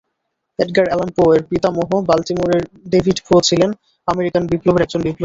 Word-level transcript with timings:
Edgar 0.59 0.85
Allan 0.89 1.09
পো-এর 1.15 1.41
পিতামহ 1.49 1.89
বাল্টিমোরের 2.09 2.63
ডেভিড 2.85 3.17
পো 3.27 3.35
ছিলেন 3.41 3.69
আমেরিকান 4.07 4.43
বিপ্লবের 4.51 4.83
একজন 4.83 5.01
বিপ্লবী। 5.01 5.19